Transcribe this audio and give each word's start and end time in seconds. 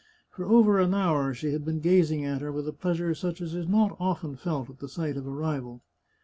For 0.31 0.45
over 0.45 0.79
an 0.79 0.95
hour 0.95 1.31
she 1.31 1.51
had 1.51 1.63
been 1.63 1.79
gazing 1.79 2.25
at 2.25 2.41
her 2.41 2.51
with 2.51 2.67
a 2.67 2.73
pleasure 2.73 3.13
such 3.13 3.39
as 3.39 3.53
is 3.53 3.67
not 3.67 3.95
often 3.99 4.35
felt 4.35 4.67
at 4.71 4.79
the 4.79 4.89
sight 4.89 5.15
of 5.15 5.27
a 5.27 5.31
rival. 5.31 5.83